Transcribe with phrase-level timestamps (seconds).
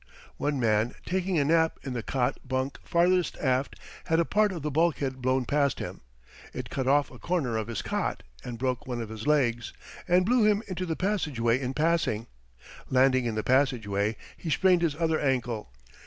[0.37, 4.63] One man taking a nap in the cot bunk farthest aft had a part of
[4.63, 6.01] the bulkhead blown past him.
[6.55, 9.73] It cut off a corner of his cot and broke one of his legs,
[10.07, 12.25] and blew him into the passageway in passing.
[12.89, 15.71] Landing in the passageway he sprained his other ankle.